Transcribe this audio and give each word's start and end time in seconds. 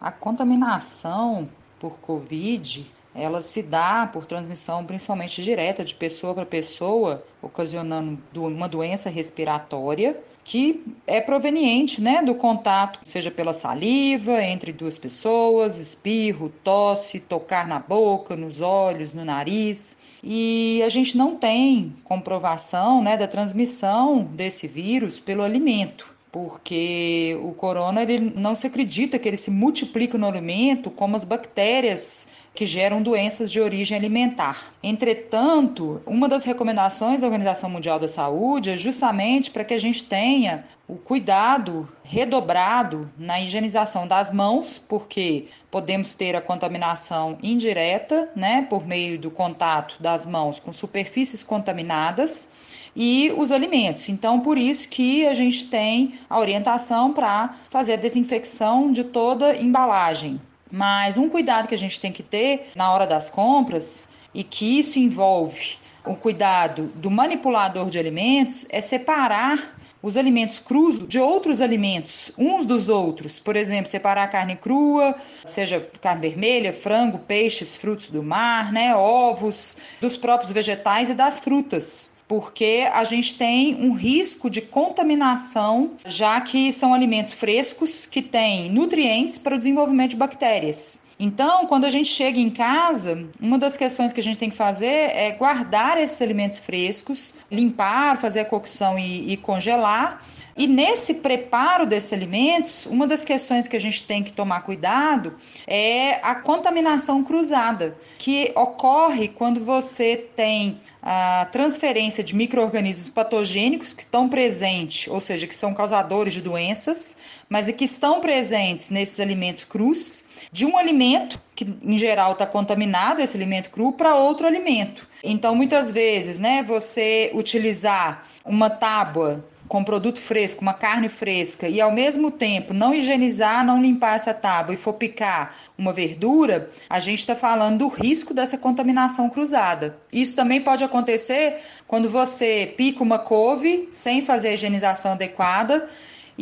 A 0.00 0.10
contaminação 0.10 1.48
por 1.78 1.98
Covid 2.00 2.90
ela 3.14 3.42
se 3.42 3.62
dá 3.62 4.08
por 4.10 4.24
transmissão 4.24 4.84
principalmente 4.84 5.42
direta 5.42 5.84
de 5.84 5.94
pessoa 5.94 6.32
para 6.32 6.46
pessoa, 6.46 7.24
ocasionando 7.42 8.18
uma 8.36 8.68
doença 8.68 9.10
respiratória 9.10 10.18
que 10.42 10.82
é 11.06 11.20
proveniente 11.20 12.00
né, 12.00 12.22
do 12.22 12.34
contato, 12.34 13.00
seja 13.04 13.30
pela 13.30 13.52
saliva, 13.52 14.42
entre 14.42 14.72
duas 14.72 14.96
pessoas, 14.96 15.78
espirro, 15.78 16.48
tosse, 16.64 17.20
tocar 17.20 17.68
na 17.68 17.78
boca, 17.78 18.34
nos 18.34 18.60
olhos, 18.60 19.12
no 19.12 19.24
nariz. 19.24 19.98
E 20.24 20.82
a 20.84 20.88
gente 20.88 21.16
não 21.16 21.36
tem 21.36 21.94
comprovação 22.04 23.02
né, 23.02 23.16
da 23.16 23.28
transmissão 23.28 24.24
desse 24.24 24.66
vírus 24.66 25.20
pelo 25.20 25.42
alimento 25.42 26.19
porque 26.32 27.38
o 27.42 27.52
corona 27.52 28.02
ele 28.02 28.32
não 28.36 28.54
se 28.54 28.66
acredita 28.66 29.18
que 29.18 29.28
ele 29.28 29.36
se 29.36 29.50
multiplica 29.50 30.16
no 30.16 30.28
alimento 30.28 30.90
como 30.90 31.16
as 31.16 31.24
bactérias 31.24 32.28
que 32.54 32.66
geram 32.66 33.00
doenças 33.00 33.50
de 33.50 33.60
origem 33.60 33.96
alimentar. 33.96 34.72
Entretanto, 34.82 36.02
uma 36.04 36.28
das 36.28 36.44
recomendações 36.44 37.20
da 37.20 37.26
Organização 37.26 37.70
Mundial 37.70 37.98
da 37.98 38.08
Saúde 38.08 38.70
é 38.70 38.76
justamente 38.76 39.50
para 39.50 39.64
que 39.64 39.74
a 39.74 39.78
gente 39.78 40.04
tenha 40.04 40.64
o 40.86 40.96
cuidado 40.96 41.88
redobrado 42.02 43.10
na 43.16 43.40
higienização 43.40 44.06
das 44.06 44.32
mãos, 44.32 44.78
porque 44.78 45.46
podemos 45.70 46.14
ter 46.14 46.34
a 46.34 46.40
contaminação 46.40 47.38
indireta, 47.42 48.28
né, 48.34 48.66
por 48.68 48.84
meio 48.84 49.18
do 49.18 49.30
contato 49.30 49.96
das 50.00 50.26
mãos 50.26 50.58
com 50.58 50.72
superfícies 50.72 51.42
contaminadas 51.44 52.52
e 52.94 53.32
os 53.36 53.50
alimentos. 53.50 54.08
Então, 54.08 54.40
por 54.40 54.58
isso 54.58 54.88
que 54.88 55.26
a 55.26 55.34
gente 55.34 55.66
tem 55.66 56.14
a 56.28 56.38
orientação 56.38 57.12
para 57.12 57.54
fazer 57.68 57.94
a 57.94 57.96
desinfecção 57.96 58.90
de 58.90 59.04
toda 59.04 59.56
embalagem, 59.56 60.40
mas 60.70 61.18
um 61.18 61.28
cuidado 61.28 61.68
que 61.68 61.74
a 61.74 61.78
gente 61.78 62.00
tem 62.00 62.12
que 62.12 62.22
ter 62.22 62.70
na 62.74 62.92
hora 62.92 63.06
das 63.06 63.28
compras 63.28 64.12
e 64.34 64.44
que 64.44 64.78
isso 64.78 64.98
envolve 64.98 65.78
o 66.04 66.14
cuidado 66.14 66.90
do 66.94 67.10
manipulador 67.10 67.90
de 67.90 67.98
alimentos 67.98 68.66
é 68.70 68.80
separar 68.80 69.79
os 70.02 70.16
alimentos 70.16 70.58
crus 70.58 71.06
de 71.06 71.18
outros 71.18 71.60
alimentos, 71.60 72.32
uns 72.38 72.64
dos 72.64 72.88
outros. 72.88 73.38
Por 73.38 73.56
exemplo, 73.56 73.90
separar 73.90 74.24
a 74.24 74.28
carne 74.28 74.56
crua, 74.56 75.14
seja 75.44 75.86
carne 76.00 76.22
vermelha, 76.22 76.72
frango, 76.72 77.18
peixes, 77.18 77.76
frutos 77.76 78.10
do 78.10 78.22
mar, 78.22 78.72
né, 78.72 78.94
ovos, 78.94 79.76
dos 80.00 80.16
próprios 80.16 80.52
vegetais 80.52 81.10
e 81.10 81.14
das 81.14 81.38
frutas 81.38 82.18
porque 82.30 82.88
a 82.92 83.02
gente 83.02 83.36
tem 83.36 83.74
um 83.84 83.92
risco 83.92 84.48
de 84.48 84.60
contaminação, 84.60 85.94
já 86.06 86.40
que 86.40 86.72
são 86.72 86.94
alimentos 86.94 87.32
frescos 87.32 88.06
que 88.06 88.22
têm 88.22 88.70
nutrientes 88.70 89.36
para 89.36 89.56
o 89.56 89.58
desenvolvimento 89.58 90.10
de 90.10 90.16
bactérias. 90.16 91.09
Então, 91.22 91.66
quando 91.66 91.84
a 91.84 91.90
gente 91.90 92.08
chega 92.08 92.40
em 92.40 92.48
casa, 92.48 93.28
uma 93.38 93.58
das 93.58 93.76
questões 93.76 94.10
que 94.10 94.20
a 94.20 94.22
gente 94.22 94.38
tem 94.38 94.48
que 94.48 94.56
fazer 94.56 94.86
é 94.86 95.30
guardar 95.32 95.98
esses 95.98 96.22
alimentos 96.22 96.56
frescos, 96.58 97.34
limpar, 97.50 98.16
fazer 98.16 98.40
a 98.40 98.44
cocção 98.46 98.98
e, 98.98 99.30
e 99.30 99.36
congelar 99.36 100.24
e 100.56 100.66
nesse 100.66 101.14
preparo 101.14 101.86
desses 101.86 102.12
alimentos, 102.12 102.86
uma 102.86 103.06
das 103.06 103.24
questões 103.24 103.68
que 103.68 103.76
a 103.76 103.80
gente 103.80 104.04
tem 104.04 104.22
que 104.22 104.32
tomar 104.32 104.62
cuidado 104.62 105.36
é 105.66 106.14
a 106.22 106.34
contaminação 106.34 107.22
cruzada, 107.22 107.96
que 108.18 108.52
ocorre 108.54 109.28
quando 109.28 109.64
você 109.64 110.16
tem 110.34 110.80
a 111.02 111.48
transferência 111.50 112.22
de 112.22 112.34
micro-organismos 112.34 113.08
patogênicos 113.08 113.94
que 113.94 114.02
estão 114.02 114.28
presentes, 114.28 115.08
ou 115.08 115.20
seja, 115.20 115.46
que 115.46 115.54
são 115.54 115.72
causadores 115.72 116.34
de 116.34 116.42
doenças, 116.42 117.16
mas 117.48 117.68
e 117.68 117.72
que 117.72 117.84
estão 117.84 118.20
presentes 118.20 118.90
nesses 118.90 119.18
alimentos 119.18 119.64
crus, 119.64 120.24
de 120.52 120.66
um 120.66 120.76
alimento 120.76 121.40
que 121.54 121.66
em 121.82 121.96
geral 121.96 122.32
está 122.32 122.44
contaminado, 122.44 123.22
esse 123.22 123.36
alimento 123.36 123.70
cru, 123.70 123.92
para 123.92 124.14
outro 124.14 124.46
alimento. 124.46 125.08
Então, 125.22 125.54
muitas 125.54 125.90
vezes, 125.90 126.38
né, 126.38 126.62
você 126.62 127.30
utilizar 127.34 128.26
uma 128.44 128.68
tábua 128.68 129.44
com 129.70 129.84
produto 129.84 130.18
fresco, 130.18 130.62
uma 130.62 130.74
carne 130.74 131.08
fresca, 131.08 131.68
e 131.68 131.80
ao 131.80 131.92
mesmo 131.92 132.32
tempo 132.32 132.74
não 132.74 132.92
higienizar, 132.92 133.64
não 133.64 133.80
limpar 133.80 134.16
essa 134.16 134.34
tábua 134.34 134.74
e 134.74 134.76
for 134.76 134.94
picar 134.94 135.54
uma 135.78 135.92
verdura, 135.92 136.68
a 136.88 136.98
gente 136.98 137.20
está 137.20 137.36
falando 137.36 137.78
do 137.78 137.86
risco 137.86 138.34
dessa 138.34 138.58
contaminação 138.58 139.30
cruzada. 139.30 139.96
Isso 140.12 140.34
também 140.34 140.60
pode 140.60 140.82
acontecer 140.82 141.60
quando 141.86 142.10
você 142.10 142.74
pica 142.76 143.00
uma 143.00 143.20
couve 143.20 143.88
sem 143.92 144.22
fazer 144.22 144.48
a 144.48 144.54
higienização 144.54 145.12
adequada 145.12 145.88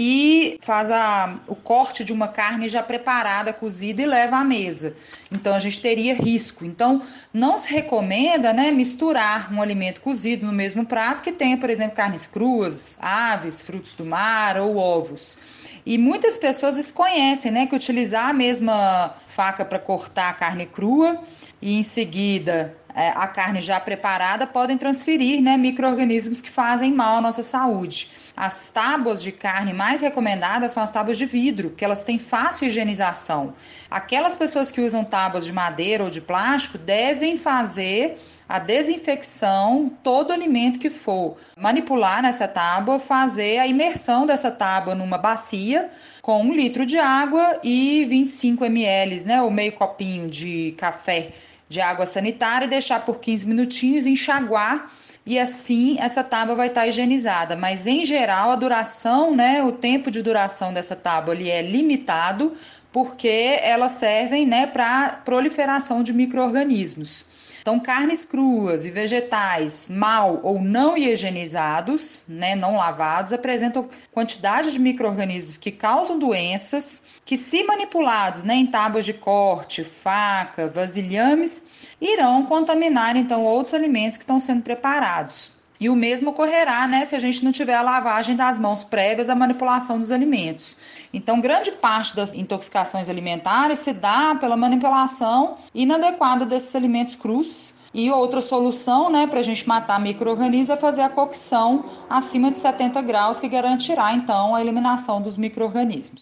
e 0.00 0.60
faz 0.60 0.92
a, 0.92 1.41
o 1.48 1.56
corte 1.56 2.04
de 2.04 2.12
uma 2.12 2.28
carne 2.28 2.69
já 2.69 2.81
preparada, 2.84 3.53
cozida 3.53 4.00
e 4.00 4.06
leva 4.06 4.36
à 4.36 4.44
mesa. 4.44 4.94
Então 5.28 5.53
a 5.53 5.59
gente 5.59 5.81
teria 5.81 6.14
risco. 6.14 6.64
Então 6.64 7.03
não 7.34 7.59
se 7.59 7.69
recomenda 7.75 8.53
né, 8.53 8.70
misturar 8.70 9.53
um 9.53 9.60
alimento 9.60 10.00
cozido 10.00 10.47
no 10.47 10.53
mesmo 10.53 10.86
prato 10.86 11.20
que 11.20 11.32
tenha, 11.32 11.59
por 11.59 11.69
exemplo, 11.69 11.97
carnes 11.97 12.28
cruas, 12.28 12.97
aves, 13.00 13.60
frutos 13.60 13.92
do 13.94 14.04
mar 14.04 14.56
ou 14.60 14.76
ovos. 14.76 15.41
E 15.84 15.98
muitas 15.98 16.36
pessoas 16.36 16.76
desconhecem 16.76 17.50
né, 17.50 17.66
que 17.66 17.75
utilizar 17.75 18.28
a 18.28 18.32
mesma 18.32 19.16
faca 19.26 19.65
para 19.65 19.80
cortar 19.80 20.28
a 20.28 20.32
carne 20.32 20.66
crua 20.66 21.25
e 21.60 21.76
em 21.76 21.82
seguida 21.82 22.72
a 22.94 23.26
carne 23.28 23.60
já 23.60 23.78
preparada 23.78 24.47
podem 24.47 24.76
transferir 24.76 25.41
né, 25.43 25.56
micro-organismos 25.56 26.41
que 26.41 26.50
fazem 26.50 26.93
mal 26.93 27.19
à 27.19 27.21
nossa 27.21 27.43
saúde. 27.43 28.10
As 28.37 28.71
tábuas 28.71 29.22
de 29.22 29.31
carne 29.31 29.72
mais 29.72 30.00
recomendadas 30.00 30.72
são 30.72 30.82
as 30.82 30.91
tábuas 30.91 31.19
de 31.19 31.27
vidro, 31.27 31.71
porque 31.71 31.84
elas 31.84 32.03
têm 32.03 32.19
fácil 32.19 32.66
higienização. 32.66 33.54
Aquelas 33.91 34.34
pessoas 34.34 34.71
que 34.71 34.81
usam 34.81 35.04
tábuas 35.04 35.44
de 35.44 35.53
madeira 35.53 36.04
ou 36.04 36.10
de 36.10 36.21
plástico 36.21 36.78
devem 36.78 37.37
fazer 37.37 38.19
a 38.48 38.59
desinfecção, 38.59 39.93
todo 40.03 40.32
alimento 40.32 40.78
que 40.78 40.88
for 40.88 41.37
manipular 41.56 42.22
nessa 42.22 42.48
tábua, 42.48 42.98
fazer 42.98 43.59
a 43.59 43.66
imersão 43.66 44.25
dessa 44.25 44.50
tábua 44.50 44.94
numa 44.94 45.19
bacia 45.19 45.91
com 46.22 46.43
um 46.43 46.53
litro 46.53 46.87
de 46.87 46.98
água 46.98 47.60
e 47.62 48.06
25 48.06 48.65
ml, 48.65 49.25
né, 49.25 49.43
ou 49.43 49.50
meio 49.50 49.72
copinho 49.72 50.28
de 50.28 50.75
café 50.78 51.32
de 51.68 51.80
água 51.80 52.06
sanitária 52.06 52.66
e 52.66 52.68
deixar 52.68 53.04
por 53.04 53.18
15 53.20 53.46
minutinhos, 53.46 54.06
enxaguar 54.06 54.90
e 55.28 55.38
assim 55.38 55.98
essa 56.00 56.24
tábua 56.24 56.54
vai 56.54 56.68
estar 56.68 56.86
higienizada. 56.86 57.54
Mas 57.54 57.86
em 57.86 58.06
geral 58.06 58.50
a 58.50 58.56
duração, 58.56 59.36
né, 59.36 59.62
o 59.62 59.70
tempo 59.70 60.10
de 60.10 60.22
duração 60.22 60.72
dessa 60.72 60.96
tábua 60.96 61.34
ali 61.34 61.50
é 61.50 61.60
limitado 61.60 62.56
porque 62.90 63.58
elas 63.62 63.92
servem, 63.92 64.46
né, 64.46 64.66
para 64.66 65.20
proliferação 65.24 66.02
de 66.02 66.14
microorganismos. 66.14 67.26
Então, 67.60 67.80
carnes 67.80 68.24
cruas 68.24 68.86
e 68.86 68.91
vegetais 68.91 69.88
mal 69.88 70.41
ou 70.42 70.60
não 70.60 70.96
higienizados, 70.96 72.22
né, 72.28 72.54
não 72.54 72.76
lavados, 72.76 73.32
apresentam 73.32 73.88
quantidade 74.12 74.72
de 74.72 74.78
microorganismos 74.78 75.58
que 75.58 75.70
causam 75.70 76.18
doenças, 76.18 77.04
que 77.24 77.36
se 77.36 77.64
manipulados 77.64 78.44
né, 78.44 78.54
em 78.54 78.66
tábuas 78.66 79.04
de 79.04 79.12
corte, 79.12 79.84
faca, 79.84 80.68
vasilhames, 80.68 81.66
irão 82.00 82.47
contaminar 82.47 83.16
então 83.16 83.44
outros 83.44 83.74
alimentos 83.74 84.16
que 84.16 84.24
estão 84.24 84.41
sendo 84.41 84.62
preparados. 84.62 85.57
E 85.81 85.89
o 85.89 85.94
mesmo 85.94 86.31
ocorrerá 86.31 86.87
né, 86.89 87.05
se 87.05 87.15
a 87.15 87.19
gente 87.19 87.44
não 87.44 87.53
tiver 87.53 87.75
a 87.75 87.83
lavagem 87.83 88.34
das 88.34 88.59
mãos 88.59 88.83
prévias 88.83 89.31
à 89.31 89.34
manipulação 89.34 90.00
dos 90.00 90.11
alimentos. 90.11 90.78
Então, 91.12 91.41
grande 91.41 91.71
parte 91.72 92.16
das 92.16 92.34
intoxicações 92.34 93.09
alimentares 93.09 93.78
se 93.78 93.93
dá 93.93 94.34
pela 94.34 94.56
manipulação 94.56 95.56
inadequada 95.75 96.44
desses 96.44 96.75
alimentos 96.75 97.15
crus. 97.15 97.75
E 97.94 98.11
outra 98.11 98.43
solução 98.43 99.09
né, 99.09 99.27
para 99.27 99.41
a 99.41 99.43
gente 99.43 99.66
matar 99.66 99.99
micro-organismos 99.99 100.71
é 100.71 100.77
fazer 100.77 101.03
a 101.03 101.09
cocção 101.09 101.84
acima 102.09 102.50
de 102.50 102.59
70 102.59 103.00
graus, 103.03 103.41
que 103.41 103.49
garantirá 103.49 104.12
então 104.12 104.55
a 104.55 104.60
eliminação 104.60 105.22
dos 105.22 105.37
micro-organismos. 105.37 106.16